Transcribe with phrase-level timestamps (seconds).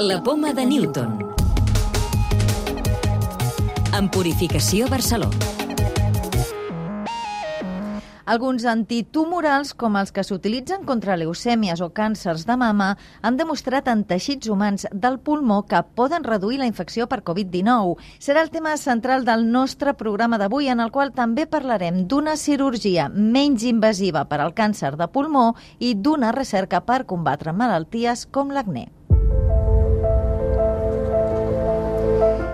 [0.00, 1.18] La poma de Newton.
[3.98, 5.34] En Purificació Barcelona.
[8.30, 12.92] Alguns antitumorals, com els que s'utilitzen contra leucèmies o càncers de mama,
[13.22, 17.96] han demostrat en teixits humans del pulmó que poden reduir la infecció per Covid-19.
[18.22, 23.08] Serà el tema central del nostre programa d'avui, en el qual també parlarem d'una cirurgia
[23.08, 28.86] menys invasiva per al càncer de pulmó i d'una recerca per combatre malalties com l'acné.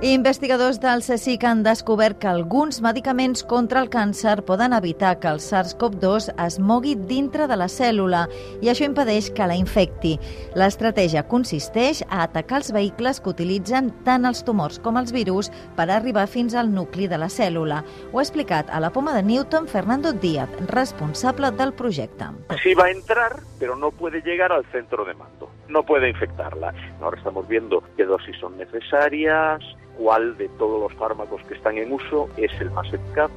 [0.00, 5.40] Investigadors del CSIC han descobert que alguns medicaments contra el càncer poden evitar que el
[5.42, 8.20] SARS-CoV-2 es mogui dintre de la cèl·lula
[8.62, 10.12] i això impedeix que la infecti.
[10.54, 15.88] L'estratègia consisteix a atacar els vehicles que utilitzen tant els tumors com els virus per
[15.90, 17.82] arribar fins al nucli de la cèl·lula.
[18.12, 22.30] Ho ha explicat a la poma de Newton Fernando Díaz, responsable del projecte.
[22.62, 25.50] Sí va entrar, pero no puede llegar al centro de mando.
[25.68, 26.72] No puede infectarla.
[27.02, 29.60] Ahora estamos viendo qué dosis son necesarias,
[29.98, 33.30] cuál de todos los fármacos que están en uso es el más eficaz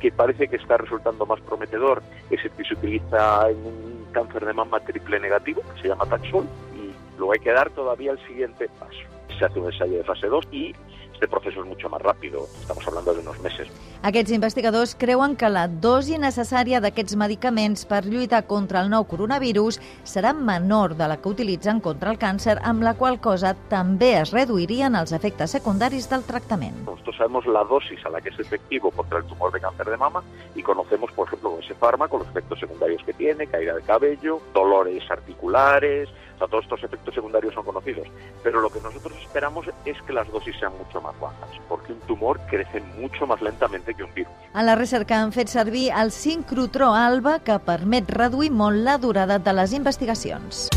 [0.00, 4.46] que parece que está resultando más prometedor es el que se utiliza en un cáncer
[4.46, 8.26] de mama triple negativo, que se llama Taxol, y luego hay que dar todavía el
[8.26, 8.96] siguiente paso.
[9.38, 10.74] Se hace un ensayo de fase 2 y
[11.16, 13.68] este proceso es mucho más rápido, estamos hablando de unos meses.
[14.02, 19.80] Aquests investigadors creuen que la dosi necessària d'aquests medicaments per lluitar contra el nou coronavirus
[20.04, 24.34] serà menor de la que utilitzen contra el càncer, amb la qual cosa també es
[24.36, 26.84] reduirien els efectes secundaris del tractament.
[26.84, 29.96] Nosotros sabemos la dosis a la que es efectivo contra el tumor de cáncer de
[29.96, 30.22] mama
[30.54, 35.02] y conocemos, por ejemplo, ese fármaco, los efectos secundarios que tiene, caída de cabello, dolores
[35.10, 38.06] articulares, o sea, todos estos efectos secundarios son conocidos.
[38.42, 42.00] Pero lo que nosotros esperamos es que las dosis sean mucho más bajas, porque un
[42.00, 44.32] tumor crece mucho más lentamente que un virus.
[44.52, 49.38] A la recerca han fet servir el sincrotró alba que permet reduir molt la durada
[49.38, 50.68] de les investigacions.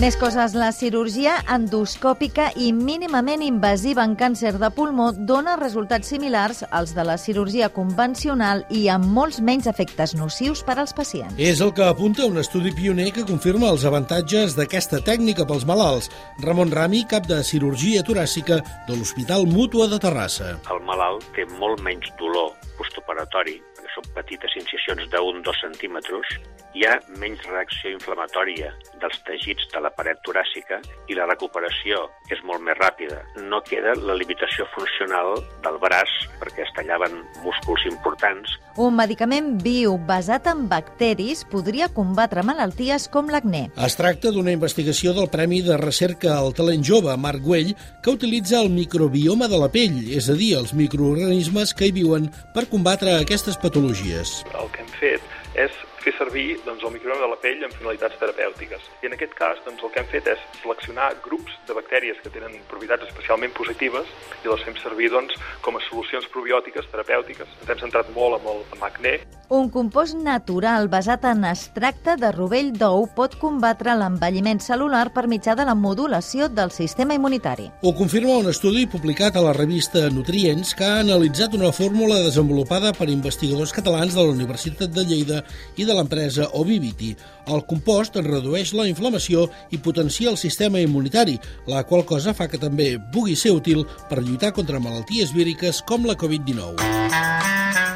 [0.00, 6.62] Més coses, la cirurgia endoscòpica i mínimament invasiva en càncer de pulmó dona resultats similars
[6.70, 11.36] als de la cirurgia convencional i amb molts menys efectes nocius per als pacients.
[11.36, 16.08] És el que apunta un estudi pioner que confirma els avantatges d'aquesta tècnica pels malalts.
[16.46, 20.54] Ramon Rami, cap de cirurgia toràcica de l'Hospital Mútua de Terrassa.
[20.72, 26.32] El malalt té molt menys dolor postoperatori, perquè són petites incisions d'un 2 centímetres,
[26.72, 28.70] hi ha menys reacció inflamatòria
[29.02, 30.80] dels teixits de la paret toràcica
[31.10, 33.20] i la recuperació és molt més ràpida.
[33.50, 38.56] No queda la limitació funcional del braç perquè es tallaven músculs importants.
[38.80, 43.66] Un medicament viu basat en bacteris podria combatre malalties com l'acné.
[43.76, 48.60] Es tracta d'una investigació del Premi de Recerca al Talent Jove, Marc Güell, que utilitza
[48.60, 53.18] el microbioma de la pell, és a dir, els microorganismes que hi viuen per combatre
[53.18, 54.40] aquestes patologies.
[54.54, 55.74] El que hem fet és
[56.04, 58.86] fer servir doncs, el microbioma de la pell amb finalitats terapèutiques.
[59.02, 62.32] I en aquest cas doncs, el que hem fet és seleccionar grups de bactèries que
[62.32, 64.08] tenen propietats especialment positives
[64.44, 67.60] i les fem servir doncs, com a solucions probiòtiques terapèutiques.
[67.60, 69.20] Ens hem centrat molt amb el amb acné.
[69.50, 75.56] Un compost natural basat en extracte de rovell d'ou pot combatre l'envelliment celular per mitjà
[75.58, 77.66] de la modulació del sistema immunitari.
[77.82, 82.94] Ho confirma un estudi publicat a la revista Nutrients que ha analitzat una fórmula desenvolupada
[82.94, 85.42] per investigadors catalans de la Universitat de Lleida
[85.74, 87.16] i de l'empresa Ovivity.
[87.50, 92.62] El compost redueix la inflamació i potencia el sistema immunitari, la qual cosa fa que
[92.62, 97.89] també pugui ser útil per lluitar contra malalties víriques com la Covid-19.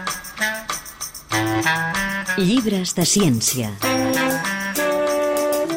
[2.35, 3.69] Llibres de ciència.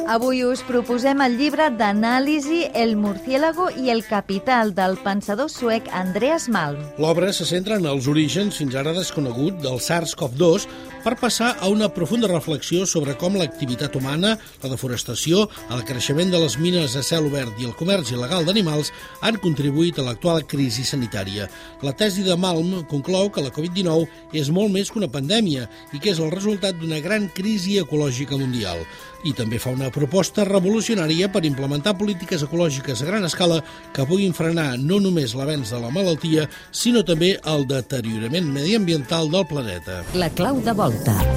[0.09, 6.47] Avui us proposem el llibre d'anàlisi El murciélago i el capital del pensador suec Andreas
[6.49, 6.79] Malm.
[6.97, 10.65] L'obra se centra en els orígens fins ara desconegut del SARS-CoV-2
[11.07, 16.41] per passar a una profunda reflexió sobre com l'activitat humana, la deforestació, el creixement de
[16.41, 18.89] les mines a cel obert i el comerç il·legal d'animals
[19.23, 21.47] han contribuït a l'actual crisi sanitària.
[21.79, 26.01] La tesi de Malm conclou que la Covid-19 és molt més que una pandèmia i
[26.03, 28.83] que és el resultat d'una gran crisi ecològica mundial.
[29.23, 33.61] I també fa una proposta revolucionària per implementar polítiques ecològiques a gran escala
[33.95, 39.47] que puguin frenar no només l'avenç de la malaltia, sinó també el deteriorament mediambiental del
[39.47, 40.01] planeta.
[40.19, 40.96] La clau de volta.
[40.97, 41.36] Quina és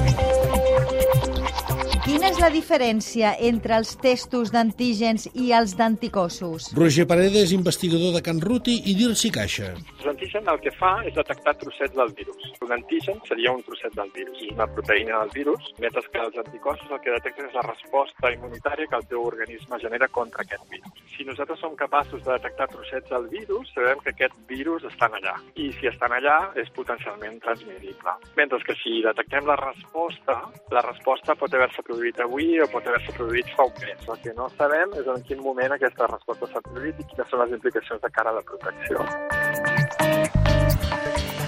[2.41, 6.71] la diferència entre els testos d'antígens i els d'anticossos?
[6.73, 9.67] Roger Paredes, investigador de Can Ruti i d'Irsi Caixa.
[10.01, 12.47] L'antigen el que fa és detectar trossets del virus.
[12.65, 16.89] Un antigen seria un trosset del virus, una proteïna del virus, mentre que els anticossos
[16.89, 21.05] el que detecten és la resposta immunitària que el teu organisme genera contra aquest virus.
[21.13, 25.35] Si nosaltres som capaços de detectar trossets del virus, sabem que aquest virus estan allà.
[25.61, 28.17] I si estan allà, és potencialment transmissible.
[28.39, 30.41] Mentre que si detectem la resposta,
[30.73, 34.07] la resposta pot haver-se produït avui o pot haver-se produït fa un mes.
[34.07, 37.43] El que no sabem és en quin moment aquesta resposta s'ha produït i quines són
[37.43, 39.03] les implicacions de cara a la protecció.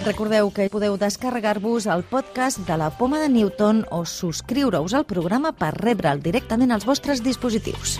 [0.03, 5.53] Recordeu que podeu descarregar-vos el podcast de la Poma de Newton o subscriure-us al programa
[5.56, 8.00] per rebre'l directament als vostres dispositius.